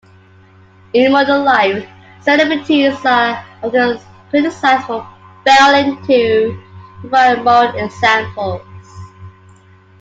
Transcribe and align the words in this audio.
In 0.93 1.11
modern 1.11 1.43
life, 1.45 1.87
celebrities 2.23 2.95
are 3.05 3.45
often 3.61 3.99
criticized 4.31 4.87
for 4.87 5.07
failing 5.45 6.03
to 6.07 6.59
provide 7.03 7.43
moral 7.43 7.75
examples. 7.75 8.65